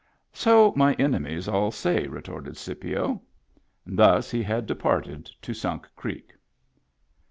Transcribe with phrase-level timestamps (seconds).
[0.33, 3.21] "So my enemies all say," retorted Scipio.
[3.85, 6.33] Thus had he departed to Sunk Creek.